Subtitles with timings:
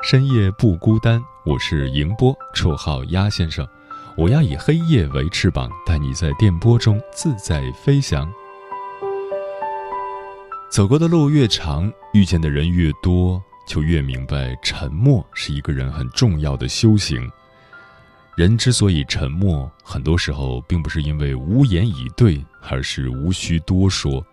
[0.00, 1.22] 深夜不孤单。
[1.44, 3.66] 我是迎波，绰号鸭先生。
[4.16, 8.30] 我要以黑夜为翅膀，带你在电波中自在飞翔。
[10.70, 17.28] 走过的路越长，遇见的人越多，就越明白，沉默是一个人很重要的修行。
[18.36, 24.24] 人之所以沉默，很多时候并不是因为无言以对，而是无需多说。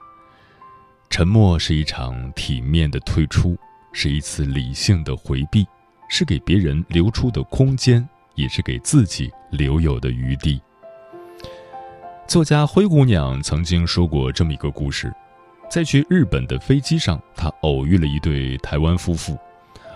[1.09, 3.57] 沉默是一场体面的退出，
[3.97, 5.65] 是一次理性的回避，
[6.09, 10.61] 是给别人留出的空间，也是给自己留有的余地。
[12.27, 15.13] 作家灰姑娘曾经说过这么一个故事：
[15.69, 19.39] 在去日本的飞机上，她偶遇了一对台湾夫妇，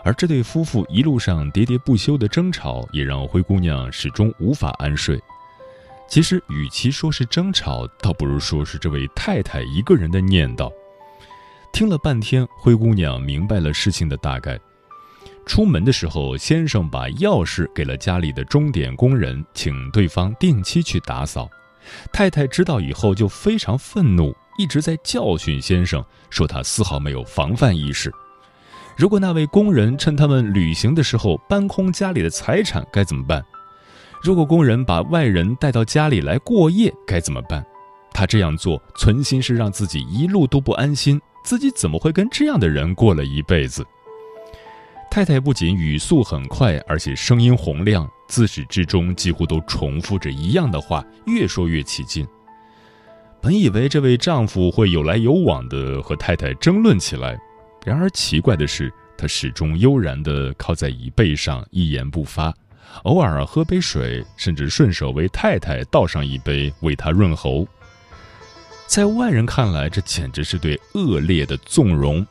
[0.05, 5.19] 而这对夫妇一路上喋喋不休的争吵，也让灰姑娘始终无法安睡。
[6.07, 10.71] 其实，与其说是争吵，倒不如说是这位太太一个人的念叨。
[11.71, 14.59] 听了半天，灰姑娘明白了事情的大概。
[15.45, 21.49] 出门的时候，先生把钥匙给了家里的钟点工人，请对方定期去打扫。
[22.11, 28.11] 太太知道以后就非常愤怒，一直在教训先生，说他丝毫没有防范意识。
[28.97, 33.43] 如果那位工人趁他们旅行的时候搬空家里的财产，该怎么办？
[34.21, 37.65] 如果工人把外人带到家里来过夜，该怎么办？
[38.11, 41.19] 他这样做，存心是让自己一路都不安心。
[41.43, 43.85] 自己怎么会跟这样的人过了一辈子？
[45.11, 52.27] 太太不仅语速很快，而且声音洪亮，自始至终几乎都重复着一样的话，越说越起劲。
[53.41, 57.39] 本以为这位丈夫会有来有往的和太太争论起来，
[57.83, 62.53] 然而奇怪的是，他始终悠然地靠在椅背上，一言不发，
[63.03, 67.67] 偶尔喝杯水，甚至顺手为太太倒上一杯，为她润喉。
[68.89, 72.25] 在外人看来，这简直是对恶劣的纵容。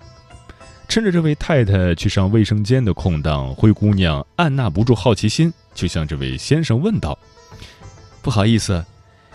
[0.89, 7.17] 趁着这位太太去上卫生间的空档，灰姑娘按捺不住好奇心，就向这位先生问道
[8.21, 8.85] ：“不好意思，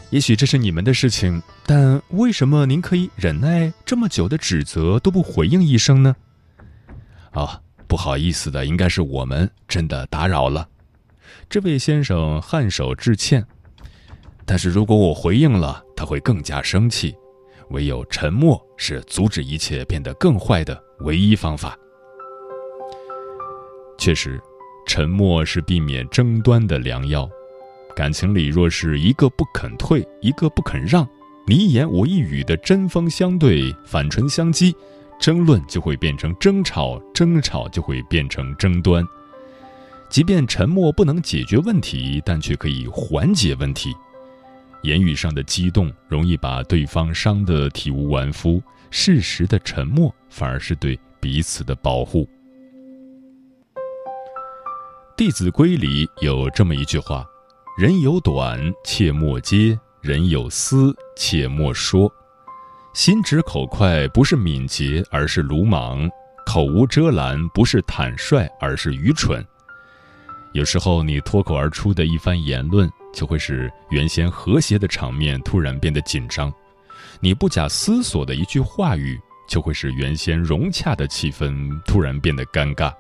[0.10, 6.14] 也许这是你们的事情，但为什么您可以忍耐这么久的指责都不回应一声呢
[7.32, 10.68] ？”“啊，不好意思的，应该是我们真的打扰了。”
[11.50, 13.48] 这位先生颔首致歉。
[14.46, 17.16] 但是如果我回应了，他会更加生气。
[17.70, 21.78] 唯有沉默是阻止一切变得更坏的唯一方法。
[23.98, 24.40] 确实，
[24.86, 27.28] 沉默是避免争端的良药。
[27.96, 31.08] 感情里若是一个不肯退，一个不肯让，
[31.48, 34.76] 你一言我一语的针锋相对、反唇相讥，
[35.20, 39.04] 争论就会变成争吵，争吵就会变成争端。
[40.10, 43.96] 即便沉默不能解决问题，但却可以缓解问题。
[44.84, 48.62] 言语上的激动容易把对方伤得体无完肤，
[48.92, 52.28] 适时的沉默反而是对彼此的保护。
[55.16, 57.26] 《弟子规》里有这么一句话
[57.78, 62.12] ：“人有短，切莫揭；人有私，切莫说。”
[62.94, 66.10] 心直口快不是敏捷，而是鲁莽；
[66.46, 69.44] 口无遮拦不是坦率，而是愚蠢。
[70.52, 72.88] 有时候，你脱口而出的一番言论。
[73.14, 76.52] 就会使原先和谐的场面突然变得紧张，
[77.22, 79.18] 你不假思索的一句话语，
[79.48, 82.92] 就会使原先融洽的气氛突然变得尴尬。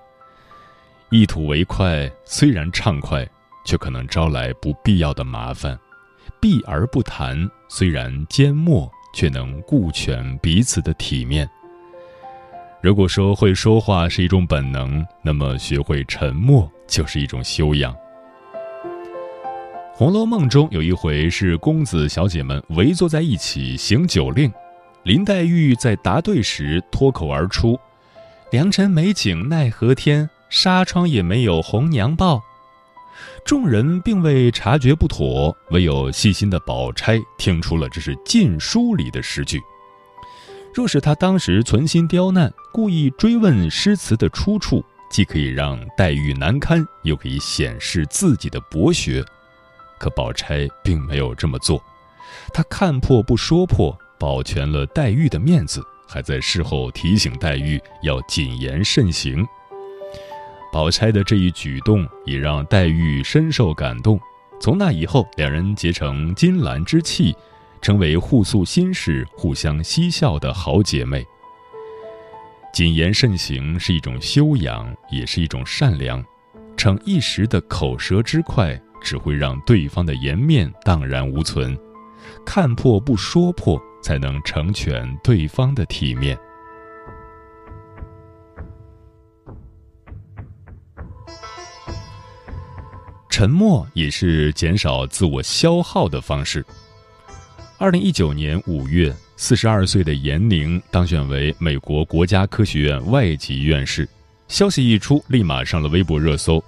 [1.10, 3.28] 一吐为快，虽然畅快，
[3.66, 5.76] 却可能招来不必要的麻烦；
[6.40, 11.50] 避而不谈，虽然缄默，却能顾全彼此的体面。
[12.82, 17.94] 如果说会说话是一种本能，那么学会沉默就是一种修养。
[19.96, 24.52] 《红楼梦》中有一回是公子小姐们围坐在一起行酒令，
[25.04, 27.80] 林黛玉在答对时脱口而出
[28.50, 32.42] ：“良辰美景奈何天，纱窗也没有红娘报。”
[33.46, 39.62] 众人并未察觉不妥，唯有细心的宝钗听出了这是禁书里的诗句。
[40.74, 49.24] 若是他当时存心刁难，故意追问诗词的出处，既可以让黛玉难堪，又可以显示自己的博学。
[50.00, 51.84] 可宝钗并没有这么做，
[52.54, 59.46] 她看破不说破，保全了黛玉的面子，还在事后提醒黛玉要谨言慎行。
[60.72, 64.20] 宝钗的这一举动也让黛玉深受感动，
[64.60, 67.36] 从那以后，两人结成金兰之契。
[67.82, 71.22] 成为互诉心事、互相嬉笑的好姐妹。
[72.72, 76.24] 谨言慎行是一种修养，也是一种善良。
[76.78, 81.78] 逞一时的口舌之快，只会让对方的颜面荡然无存。
[82.46, 86.38] 看破不说破，才能成全对方的体面。
[93.30, 96.66] 沉默也是减少自我消耗的方式。
[97.80, 104.08] 二零一九年五月，四十二岁的严宁当选为美国国家科学院外籍院士。
[104.48, 106.64] 消息一出，立马上了微博热搜。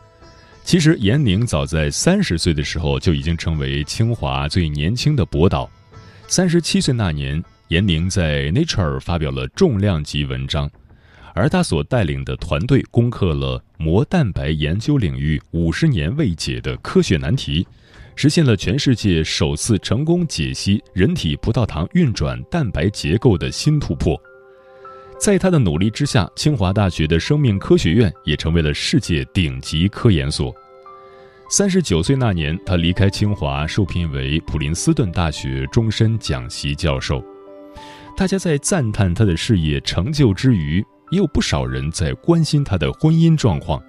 [0.65, 5.69] 其实，严宁早在三十岁的时候就已经成为清华最年轻的博导。
[6.27, 10.67] 三十七岁那年，严宁在《Nature》发表了重量级文章，
[11.35, 17.65] 而他所带领的团队攻克了膜蛋白研究领域五十年未解的科学难题。
[18.15, 24.19] 实现了全世界首次成功解析人体葡萄糖运转蛋白结构的新突破。
[25.17, 30.53] 在他的努力之下，清华大学的生命科学院也成为了世界顶级科研所。
[31.49, 37.23] 三十九岁那年，他离开清华，受聘为普林斯顿大学终身讲席教授。
[38.17, 43.81] 大家在赞叹他的事业成就之余，也有不少人在关心他的婚姻状况。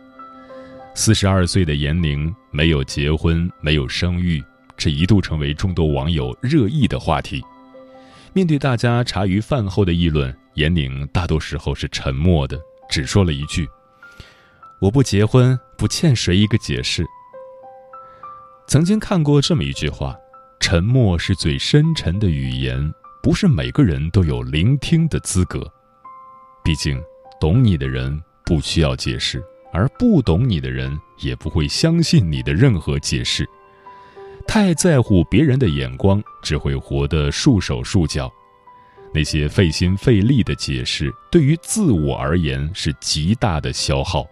[0.95, 4.43] 四十二岁的严宁没有结婚，没有生育，
[4.77, 7.43] 这一度成为众多网友热议的话题。
[8.33, 12.61] 面对大家茶余饭后的议论，严宁大多时候是沉默的，
[12.91, 13.67] 只说了一句
[14.81, 17.07] ：“我不结婚，不欠谁一个解释。”
[18.69, 20.15] 曾经看过这么一句话
[20.61, 22.93] ：“沉默是最深沉的语言，
[23.23, 25.67] 不是每个人都有聆听的资格。
[26.63, 27.01] 毕竟，
[27.41, 29.43] 懂你的人不需要解释。”
[29.73, 33.47] 而不懂你的人也不会相信你的任何解释。
[34.49, 38.33] 太在乎别人的眼光，只会活得束手束脚。
[39.17, 44.27] 那些费心费力的解释，对于自我而言是极大的消耗。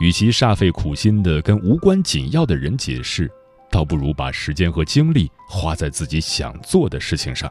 [0.00, 3.30] 与其煞费苦心的跟无关紧要的人解释，
[3.70, 7.48] 倒不如把时间和精力花在自己想做的事情上。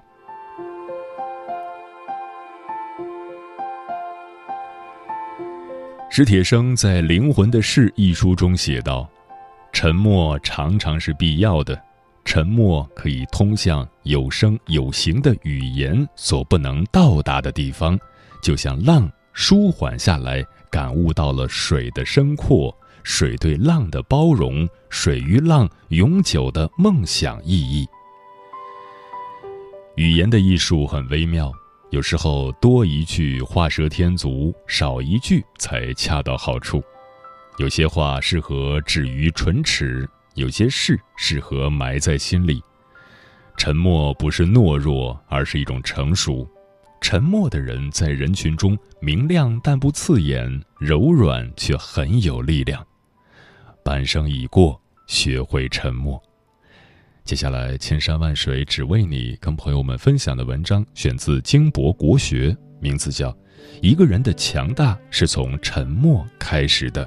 [6.10, 9.10] 史铁生在《灵魂的事》一书中写道
[9.72, 11.82] ：“沉默常常是必要的，
[12.26, 17.98] 沉默可以通向有声有形的语言所不能到达的地方，
[18.42, 27.88] 就像浪舒缓下来，感悟到了水的深阔，水对浪的包容，水与浪永久的梦想意义。
[29.96, 31.52] 语言的艺术很微妙。”
[31.92, 36.84] 有时候多一句画蛇添足，少一句才恰到好处。
[37.58, 42.62] 有些话适合止于唇齿，有些事适合埋在心里。
[43.58, 46.48] 沉默不是懦弱，而是一种成熟。
[47.02, 52.86] 沉默的人在人群中明亮但不刺眼，柔软却很有力量。
[53.84, 56.22] 半生已过，学会沉默。
[57.24, 63.32] 接下来，千山万水只为你，跟朋友们分享的文章选自金博国学，名字叫
[63.82, 67.06] 《一个人的强大是从沉默开始的》。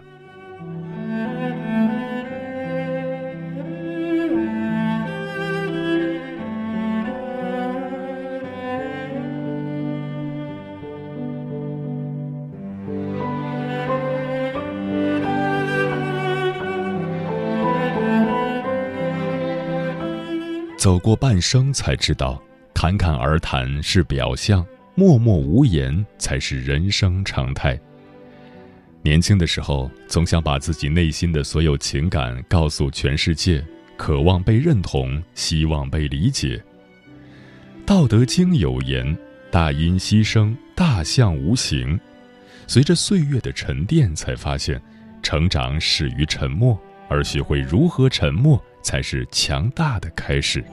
[20.88, 22.42] 走过半生，才知道，
[22.72, 24.64] 侃侃而谈是表象，
[24.94, 27.78] 默默无言才是人生常态。
[29.02, 33.62] 年轻的时候，总想把自己内心的所有情感告诉全世界，
[33.98, 36.56] 渴望被认同，希望被理解。
[37.84, 39.14] 《道德经》有言
[39.52, 42.00] ：“大音希声，大象无形。”
[42.66, 44.80] 随着岁月的沉淀，才发现，
[45.22, 46.80] 成长始于沉默，
[47.10, 48.58] 而学会如何沉默。
[48.80, 50.64] 才是强大的开始。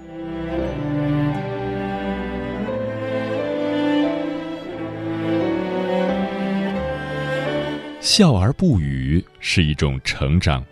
[8.05, 10.63] 笑而不语是一种成长。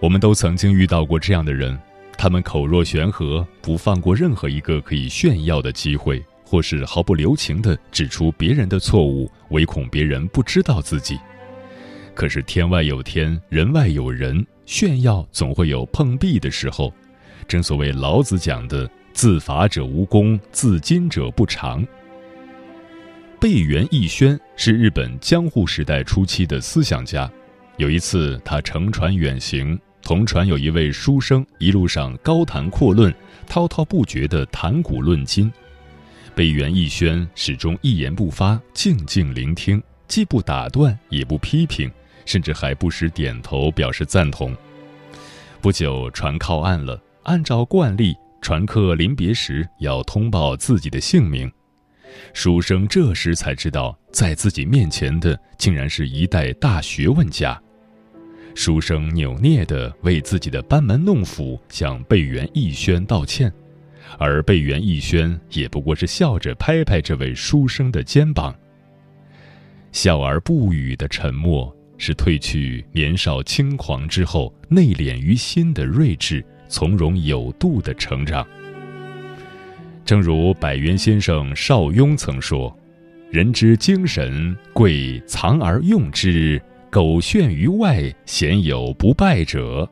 [0.00, 1.78] 我们都曾经遇到过这样的人，
[2.16, 11.18] 他们口若悬河，不放过任何一个可以炫耀的机会，或是毫不留情地指出别人的错误，唯恐别人不知道自己。
[12.14, 16.90] 可是天外有天，人外有人，炫耀总会有碰壁的时候。
[17.46, 21.86] 正所谓老子讲的“自伐者无功，自矜者不长”。
[23.40, 27.28] 贝原义宣是日本江户时代初期的思想家。
[27.78, 33.12] 有一次，他乘船远行，同船有一位书生，一路上高谈阔论，
[33.46, 35.50] 滔滔不绝地谈古论今。
[36.34, 41.90] 贝原义宣始终一言不发，静静聆听，既不打断，也不批评，
[42.26, 44.54] 甚至还不时点头表示赞同。
[45.62, 47.02] 不久，船靠岸了。
[47.22, 51.50] 按照惯例，船客临别时要通报自己的姓名。
[52.32, 57.60] 书生这时才知道，在自己面前的竟然是一代大学问家。
[58.54, 63.52] 书生扭捏地为自己的班门弄斧向贝原义宣道歉，
[64.18, 68.54] 而贝原义宣也不过是笑着拍拍这位书生的肩膀。
[69.92, 76.44] 笑而不语的沉默，是褪去年少轻狂之后内敛于心的睿智。
[76.72, 78.46] 从容有度的成长。
[80.04, 82.76] 正如百元先生邵雍曾说
[83.30, 89.88] ：“人之精神贵藏而用之，苟炫于外，鲜有不败者。”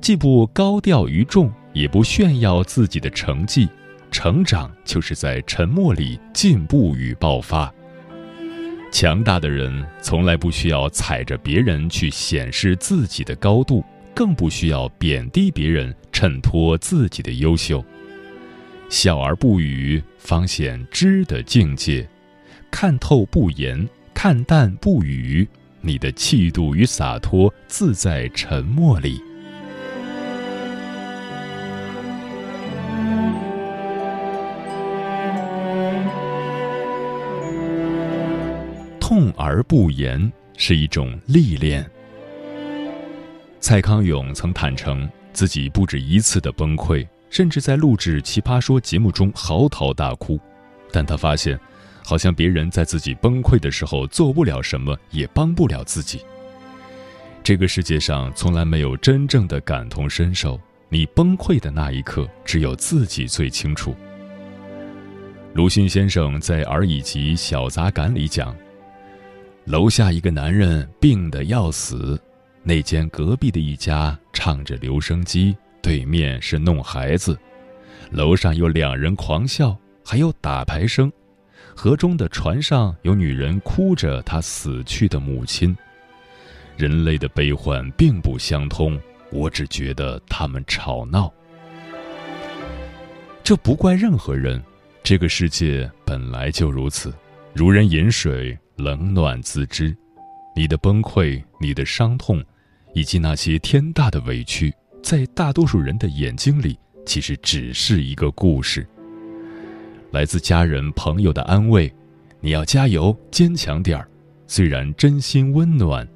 [0.00, 3.68] 既不高调于众，也不炫耀自己的成绩，
[4.10, 7.72] 成长就是在沉默里进步与爆发。
[8.92, 13.84] 强大的人从来不需要踩着别人去显示自己的高度。
[14.14, 17.82] 更不需要贬低别人，衬托自己的优秀。
[18.92, 22.06] 笑而不语，方显知的境界；
[22.70, 25.48] 看透不言，看淡不语，
[25.80, 29.18] 你的气度与洒脱自在沉默里。
[39.00, 41.82] 痛而不言是一种历练。
[43.58, 50.38] 蔡康永曾坦诚自己不止一次的崩溃，甚至在录制《奇葩说》节目中嚎啕大哭。
[50.92, 51.58] 但他发现，
[52.04, 56.20] 好像别人在自己崩溃的时候做不了什么，也帮不了自己。
[57.42, 60.60] 这个世界上从来没有真正的感同身受，
[60.90, 63.96] 你崩溃的那一刻，只有自己最清楚。
[65.54, 68.54] 鲁迅先生在《而已集·小杂感》里讲
[69.64, 72.20] ：“楼下一个男人病得要死。”
[72.62, 77.36] 那间隔壁的一家唱着留声机，对面是弄孩子，
[78.10, 81.12] 楼上有两人狂笑，还有打牌声。
[81.74, 85.76] 河中的船上有女人哭着她死去的母亲。
[86.76, 88.98] 人类的悲欢并不相通，
[89.30, 91.32] 我只觉得他们吵闹。
[93.42, 94.62] 这不怪任何人，
[95.02, 97.12] 这个世界本来就如此，
[97.52, 99.94] 如人饮水，冷暖自知。
[100.54, 102.42] 你的崩溃，你的伤痛。
[102.94, 104.70] 以及那些天大的委屈，
[105.02, 108.86] 在大多数人的眼睛里，其实只是一个故事。
[110.12, 111.92] 来自家人朋友的安慰
[112.40, 114.08] ：“你要加油，坚强点儿。”
[114.46, 116.06] 虽然真心温暖，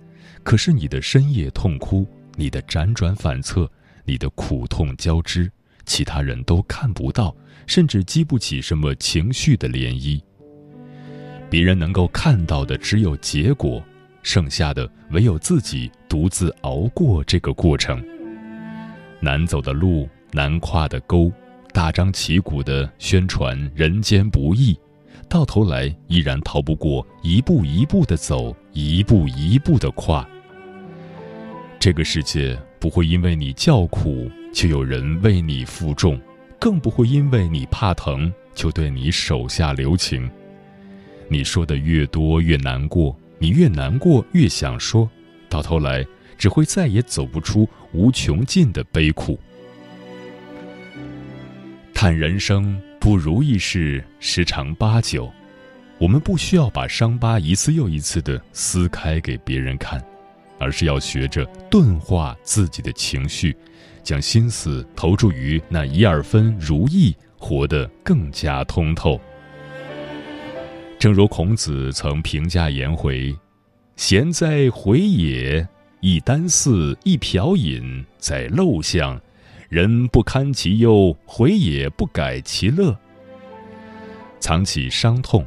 [0.43, 3.71] 可是你的深夜痛哭，你的辗转反侧，
[4.05, 5.51] 你的苦痛交织，
[5.85, 7.35] 其他人都看不到，
[7.67, 10.21] 甚至激不起什么情绪的涟漪。
[11.49, 13.83] 别人能够看到的只有结果。
[14.23, 18.05] 剩下的唯有自己独自熬过这个过程。
[19.21, 21.33] 难走的路，难跨的沟，
[21.73, 24.79] 大张旗鼓的宣传人间不易，
[25.29, 30.27] 到头来依然逃不过一步一步的走，一步一步的跨。
[31.79, 36.21] 这个世界不会因为你叫苦就有人为你负重，
[36.59, 40.29] 更不会因为你怕疼就对你手下留情。
[41.29, 43.17] 你说的越多，越难过。
[43.39, 45.09] 你越难过，越想说，
[45.49, 46.05] 到头来
[46.37, 49.39] 只会再也走不出无穷尽的悲苦。
[51.95, 55.33] 叹人生不如意事十常八九，
[55.99, 60.03] 我们不需要把伤疤一次又一次的撕开给别人看，
[60.59, 63.57] 而是要学着钝化自己的情绪，
[64.03, 69.19] 将心思投注于那一二分如意，活得更加通透。
[70.99, 73.35] 正如孔子曾评价颜回
[73.97, 75.67] ：“贤哉回也！
[76.01, 79.21] 一箪食，一瓢饮，在陋巷，
[79.69, 82.97] 人不堪其忧，回也不改其乐。
[84.39, 85.45] 藏起伤痛，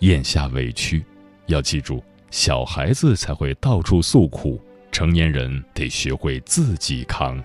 [0.00, 1.04] 咽下委屈。
[1.46, 7.42] 要记住，小孩子才会到处诉苦，成年人得学会自己扛。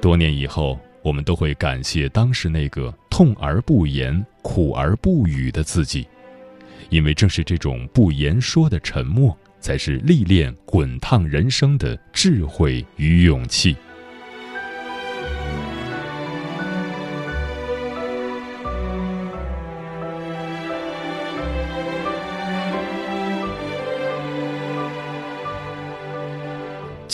[0.00, 6.06] 多年以后，我们都会感谢当时那个痛而不言、苦而不语的自己，
[6.90, 13.76] 因为正是这种不言说的沉默，才是历练滚烫人生的智慧与勇气。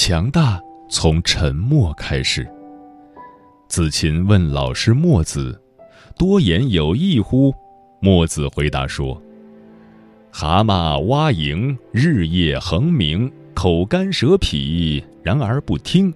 [0.07, 0.61] 强大
[0.91, 2.47] 从沉默开始。
[3.69, 5.59] 子琴问老师墨子
[6.19, 7.55] ：“多言有益乎？”
[8.03, 9.21] 墨子回答说
[10.37, 16.13] ：“蛤蟆蛙蝇，日夜恒鸣，口干舌痞，然而不听；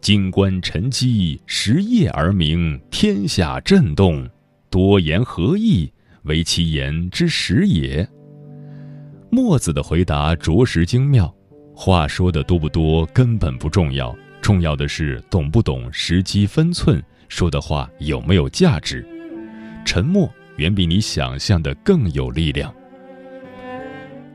[0.00, 4.24] 金官沉积，食夜而鸣，天下震动。
[4.70, 5.92] 多言何益？
[6.22, 8.08] 为其言之实也。”
[9.32, 11.34] 墨子的回答着实精妙。
[11.74, 19.04] 话说的多不多根本不重要，重要的是懂不懂时机分寸，说的话有没有价值。
[19.84, 22.72] 沉默远比你想象的更有力量。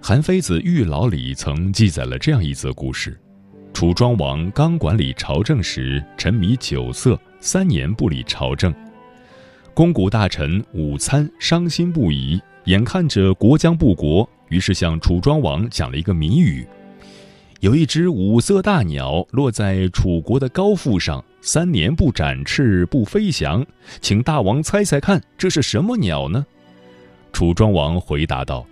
[0.08, 3.20] 韩非子《玉老》里曾记载了这样一则故事：
[3.74, 8.72] 楚庄王刚管理朝政时，沉迷酒色，三年不理朝政。
[9.74, 16.68] 肱骨大臣武参伤心不已，眼看着国将不国，于是向楚庄王讲了一个谜语。
[17.62, 23.66] 有一只五色大鸟落在楚国的高阜上，三年不展翅不飞翔，
[24.02, 26.46] 请大王猜猜看，这是什么鸟呢？
[27.34, 28.64] 楚庄王回答道：“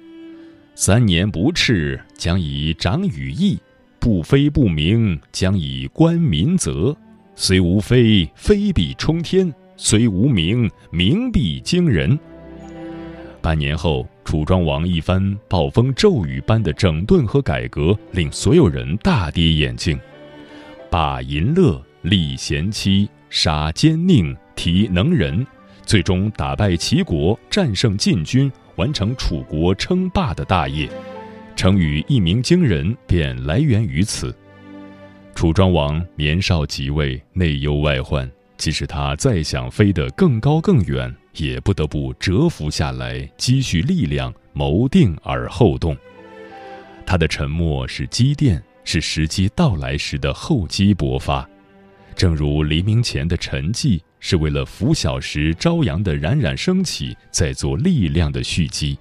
[0.75, 3.57] 三年不翅，将以长羽翼；
[3.99, 6.95] 不飞不鸣，将以观民泽。
[7.35, 12.17] 虽无飞，飞必冲天；虽无鸣，鸣必惊人。”
[13.41, 14.07] 半年后。
[14.25, 19.99] 楚庄王一番暴风骤雨般的整顿和改革，令所有人大跌眼镜。
[20.89, 25.45] 罢淫乐，立贤妻，杀奸佞，提能人，
[25.85, 30.89] 最终打败齐国，战胜晋军，完成楚国称霸的大业。
[31.55, 34.35] 成语一鸣惊人便来源于此。
[35.35, 41.13] 楚庄王年少即位，内忧外患，即使他再想飞得更高更远。
[41.35, 45.97] 也不得不蛰伏下来，积蓄力量，谋定而后动。
[47.07, 51.49] 他的沉默是积淀，是时机到来时的厚积薄发。
[52.15, 58.97] 正如黎明前的沉寂，是为了拂晓时朝阳的冉冉升起，在做力量的蓄积。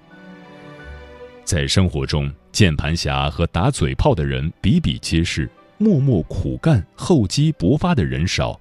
[1.45, 8.59] 在生活中，键盘侠和打嘴炮的人比比皆是，默默苦干、厚积薄发的人少。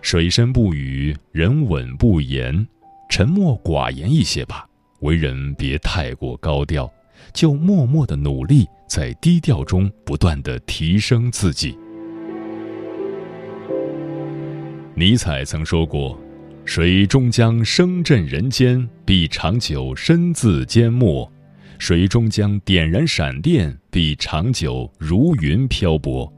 [0.00, 2.66] 水深不语，人稳不言，
[3.10, 4.66] 沉默寡言一些吧。
[5.00, 6.90] 为人别太过高调，
[7.34, 11.76] 就默默的努力，在低调中不断的提升自己。
[15.00, 16.20] 尼采曾说过
[16.66, 21.26] ：“谁终将声震人间，必长久身自缄默；
[21.78, 26.30] 谁终将点燃闪电，必长久如云漂泊。”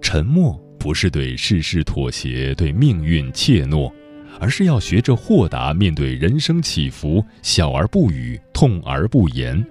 [0.00, 0.56] 沉默。
[0.78, 3.90] 不是对世事妥协，对命运怯懦，
[4.38, 9.66] 而是要学着豁达面对人生起伏，笑而不语，痛而不言。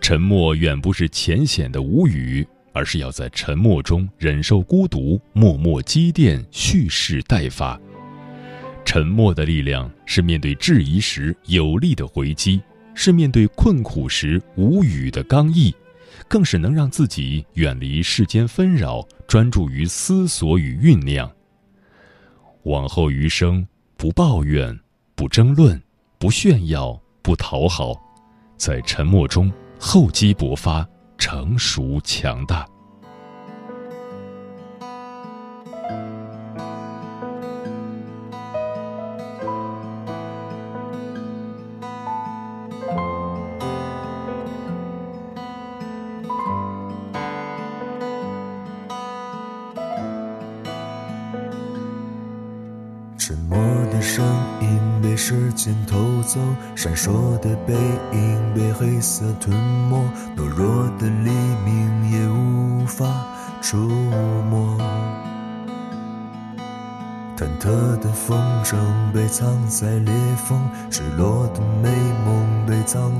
[0.00, 2.44] 沉默远不是浅显的无语，
[2.78, 7.76] 而是要在沉默中忍受孤独，默默积淀，蓄势待发。
[8.84, 12.62] 沉默的力量是面对质疑时有力的回击，
[12.94, 15.74] 是面对困苦时无语的刚毅。
[16.28, 21.28] 更是能让自己远离世间纷扰，专注于思索与酝酿。
[22.62, 24.78] 往后余生，不抱怨，
[25.16, 25.80] 不争论，
[26.16, 27.92] 不炫耀，不讨好，
[28.56, 32.66] 在沉默中厚积薄发，成熟强大。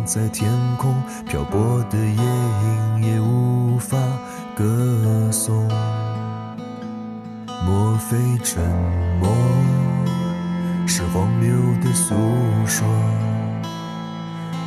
[0.09, 0.95] 在天空，
[1.27, 3.99] 漂泊的夜莺也无法
[4.57, 5.69] 歌颂。
[7.67, 8.65] 莫非沉
[9.21, 9.29] 默？
[10.87, 11.51] 是荒谬
[11.85, 12.15] 的诉
[12.65, 12.89] 说，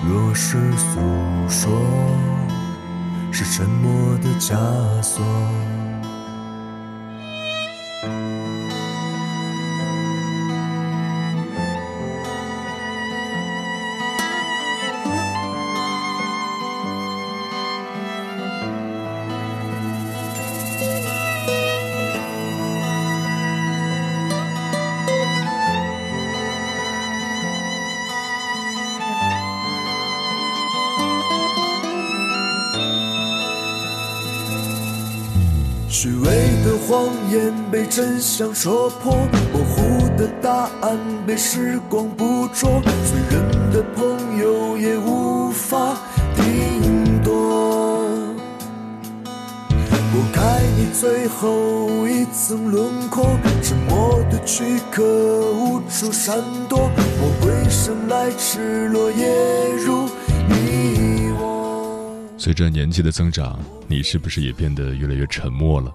[0.07, 0.99] 若是诉
[1.49, 1.71] 说，
[3.31, 4.53] 是沉默的枷
[5.01, 5.25] 锁。
[37.91, 39.13] 真相说破，
[39.51, 40.49] 模糊的答
[40.79, 45.97] 案被时光捕捉，最人的朋友也无法
[46.33, 47.99] 定夺。
[49.19, 53.25] 拨开你最后一层轮廓，
[53.61, 55.03] 沉默的躯壳
[55.51, 60.07] 无处闪躲，魔鬼生来赤裸，也如
[60.47, 62.15] 你我。
[62.37, 65.93] 随着年纪的增长，你是不是也变得越来越沉默了？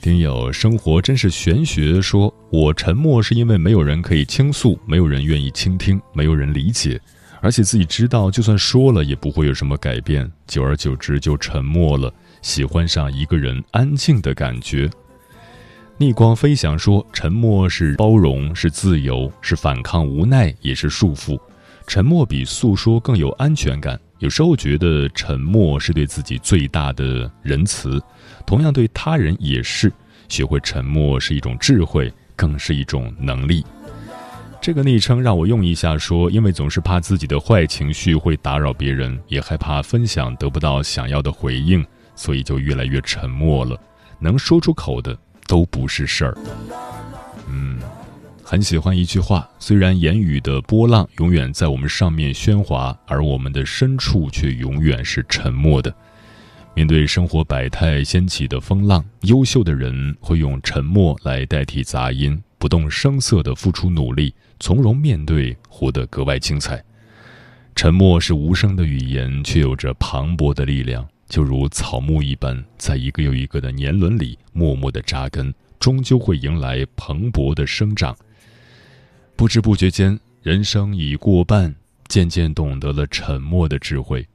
[0.00, 6.98] 听友生活真是玄学，说我沉默是因为没有人可以倾诉，没有人愿意倾听，没有人理解，
[7.42, 12.10] 而且自己知道，就算说了也不会有什么改变，久而久之就沉默了，
[12.40, 14.88] 喜欢上一个人安静的感觉。
[15.98, 21.38] 逆光飞翔说，沉默是包容，是自由，是反抗无奈，也是束缚。
[21.86, 24.00] 沉默比诉说更有安全感。
[24.20, 27.98] 有时候觉得沉默是对自己最大的仁慈，
[28.46, 29.90] 同样对他人也是。
[30.28, 33.64] 学会沉默是一种智慧，更是一种能力。
[34.60, 41.82] 这个昵称让我用一下，说因为总是怕自己的坏情绪会打扰别人，也害怕分享得不到想要的回应，
[42.14, 43.74] 所以就越来越沉默了。
[44.18, 46.36] 能说出口的都不是事儿。
[48.50, 55.94] 很喜欢一句话：虽然言语的波浪永远在我们上面喧哗，而我们的深处却永远是沉默的。
[56.74, 66.82] 面对生活百态掀起的风浪，优秀的人会用沉默来代替杂音，不动声色地付出努力，从容面对，活得格外精彩。
[67.76, 78.12] 沉默是无声的语言，却有着磅礴的力量，就如草木一般，在一个又一个的年轮里默默地扎根，终究会迎来蓬勃的生长。
[79.40, 81.74] 不知不觉间，人生已过半，
[82.08, 84.28] 渐渐懂得了沉默的智慧。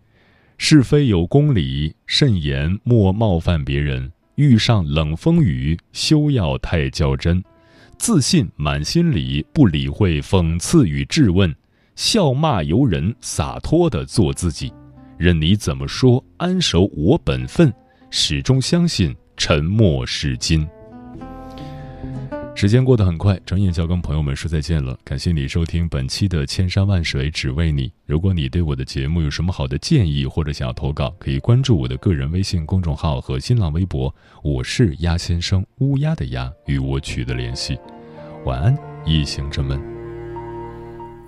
[0.58, 4.12] 是非有公理，慎言莫冒犯别人。
[4.34, 7.44] 遇上冷风雨，休要太较真。
[8.00, 11.56] 自信满心里，不理会讽刺与质问。
[11.96, 14.74] 笑骂由人，洒脱的做自己。
[15.20, 17.72] 任你怎么说，安守我本分。
[18.10, 20.68] 始终相信，沉默是金。
[22.58, 24.98] 时间过得很快，转眼就要跟朋友们说再见了。
[25.04, 27.90] 感谢你收听本期的《千山万水只为你》。
[28.06, 37.78] 如果你对我的节目有什么好的建议，或者想要投稿，可以关注我的个人微信公众号和新浪微博，我是鸭先生，乌鸦的鸭，与我取得联系。
[38.46, 39.78] 晚安，夜行者们。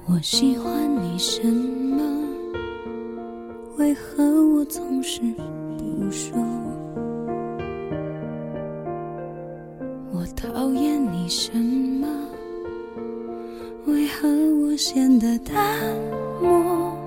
[0.08, 2.02] 我喜欢你什么？
[3.78, 5.20] 为何我总是
[5.78, 6.38] 不说？
[10.10, 10.87] 我讨厌
[11.28, 12.08] 为什么？
[13.86, 14.30] 为何
[14.62, 15.54] 我显得淡
[16.42, 16.98] 漠？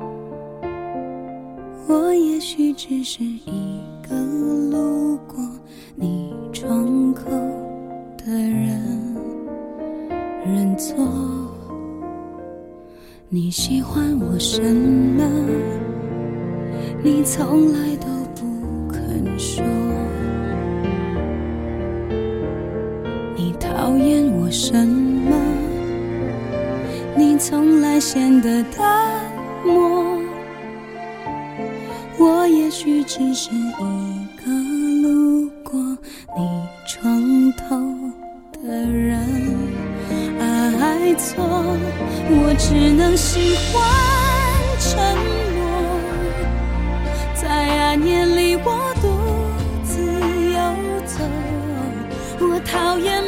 [1.89, 4.15] 我也许只是一个
[4.71, 5.37] 路过
[5.95, 7.31] 你窗口
[8.19, 9.17] 的人，
[10.45, 10.99] 认错。
[13.31, 15.25] 你喜欢我什么？
[17.03, 17.97] 你从来
[28.01, 29.31] 显得淡
[29.63, 30.19] 漠。
[32.19, 33.73] 我也许只是一
[34.43, 34.51] 个
[35.03, 35.79] 路过
[36.37, 37.79] 你床头
[38.63, 39.19] 的人，
[40.39, 41.45] 爱错，
[42.31, 43.83] 我只能喜欢
[44.81, 44.89] 沉
[45.55, 45.61] 默，
[47.35, 49.09] 在暗夜里我独
[49.85, 50.03] 自
[50.55, 50.59] 游
[51.07, 51.23] 走，
[52.41, 53.20] 我讨厌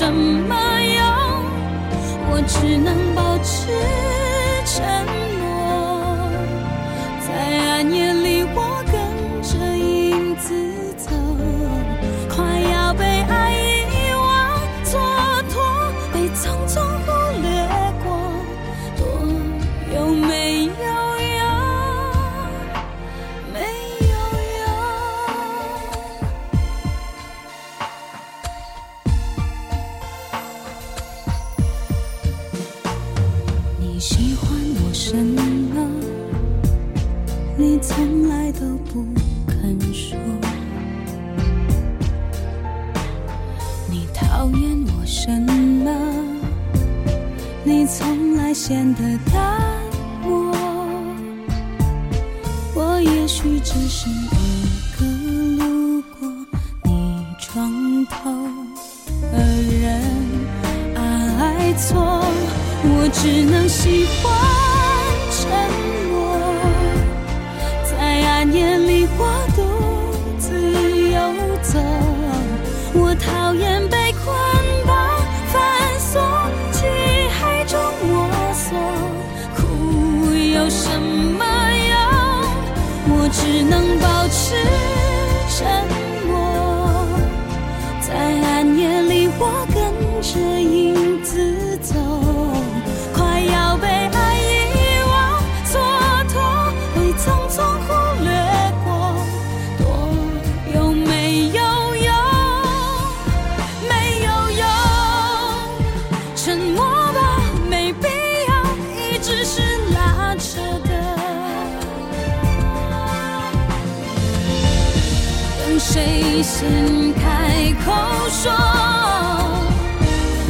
[0.00, 1.04] 什么用？
[2.30, 3.70] 我只能保持
[34.00, 34.48] 你喜欢
[34.82, 35.86] 我什么，
[37.58, 39.04] 你从来都不
[39.46, 40.16] 肯说。
[43.90, 45.30] 你讨厌我什
[45.84, 45.92] 么？
[47.62, 49.60] 你从来显得淡
[50.22, 50.50] 漠。
[52.74, 54.08] 我也许只是
[63.22, 64.32] 只能喜欢
[65.30, 65.46] 沉
[66.08, 66.34] 默，
[67.84, 69.22] 在暗夜里我
[69.54, 69.60] 独
[70.38, 70.48] 自
[71.10, 71.20] 游
[71.60, 71.78] 走，
[72.94, 74.24] 我讨厌被捆
[74.86, 74.96] 绑
[75.52, 75.60] 反
[76.00, 76.18] 锁，
[76.72, 76.78] 漆
[77.36, 77.78] 黑中
[78.08, 78.72] 摸索，
[79.54, 81.44] 哭有什么
[81.90, 81.98] 用？
[83.06, 84.56] 我只能保持
[85.58, 85.60] 沉
[86.26, 86.32] 默，
[88.00, 89.42] 在暗夜里我
[89.74, 89.76] 跟
[90.22, 91.69] 着影子。
[116.60, 116.68] 先
[117.14, 117.90] 开口
[118.28, 118.52] 说，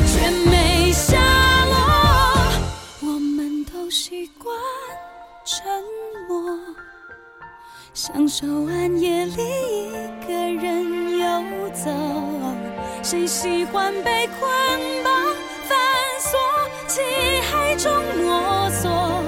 [0.09, 1.17] 却没下
[1.67, 1.77] 落。
[3.01, 4.53] 我们都习惯
[5.45, 5.63] 沉
[6.29, 6.59] 默，
[7.95, 11.89] 享受暗夜里一个人游走。
[13.05, 14.51] 谁喜欢被捆
[15.05, 15.15] 绑
[15.69, 15.79] 反
[16.19, 16.37] 锁，
[16.89, 17.01] 漆
[17.53, 17.93] 黑中
[18.25, 19.20] 摸索